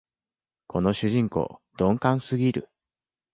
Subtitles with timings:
[0.65, 2.71] この主人公、鈍感すぎる